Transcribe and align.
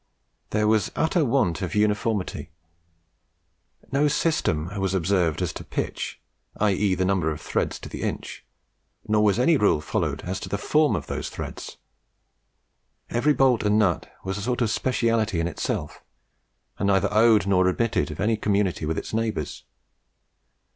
There 0.49 0.67
was 0.67 0.87
an 0.87 0.93
utter 0.95 1.23
want 1.23 1.61
of 1.61 1.75
uniformity. 1.75 2.49
No 3.91 4.07
system 4.07 4.71
was 4.79 4.95
observed 4.95 5.43
as 5.43 5.53
to 5.53 5.63
"pitch," 5.63 6.19
i.e. 6.57 6.95
the 6.95 7.05
number 7.05 7.29
of 7.29 7.39
threads 7.39 7.77
to 7.81 7.87
the 7.87 8.01
inch, 8.01 8.43
nor 9.07 9.23
was 9.23 9.37
any 9.37 9.57
rule 9.57 9.79
followed 9.79 10.23
as 10.23 10.39
to 10.39 10.49
the 10.49 10.57
form 10.57 10.95
of 10.95 11.05
those 11.05 11.29
threads. 11.29 11.77
Every 13.11 13.33
bolt 13.35 13.61
and 13.61 13.77
nut 13.77 14.11
was 14.23 14.43
sort 14.43 14.63
of 14.63 14.71
specialty 14.71 15.39
in 15.39 15.47
itself, 15.47 16.01
and 16.79 16.87
neither 16.87 17.13
owed 17.13 17.45
nor 17.45 17.67
admitted 17.67 18.09
of 18.09 18.19
any 18.19 18.37
community 18.37 18.87
with 18.87 18.97
its 18.97 19.13
neighbours. 19.13 19.65